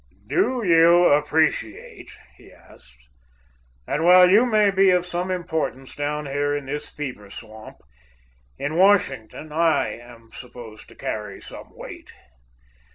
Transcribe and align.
"Do 0.25 0.63
you 0.65 1.09
appreciate," 1.13 2.17
he 2.35 2.51
asked, 2.51 3.07
"that, 3.85 4.01
while 4.01 4.27
you 4.31 4.47
may 4.47 4.71
be 4.71 4.89
of 4.89 5.05
some 5.05 5.29
importance 5.29 5.95
down 5.95 6.25
here 6.25 6.55
in 6.57 6.65
this 6.65 6.89
fever 6.89 7.29
swamp, 7.29 7.81
in 8.57 8.77
Washington 8.77 9.51
I 9.51 9.89
am 9.89 10.31
supposed 10.31 10.89
to 10.89 10.95
carry 10.95 11.39
some 11.39 11.67
weight? 11.69 12.11